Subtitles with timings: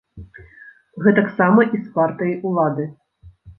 [1.03, 2.91] Гэтак сама і з партыяй улады.